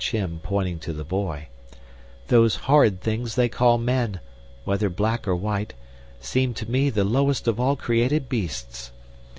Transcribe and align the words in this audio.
"Those 2.27 2.55
horrid 2.55 3.01
things 3.01 3.35
they 3.35 3.49
call 3.49 3.77
men, 3.77 4.19
whether 4.65 4.89
black 4.89 5.27
or 5.27 5.35
white, 5.35 5.75
seem 6.19 6.55
to 6.55 6.65
me 6.71 6.89
the 6.89 7.03
lowest 7.03 7.47
of 7.47 7.59
all 7.59 7.75
created 7.75 8.27
beasts." 8.27 8.91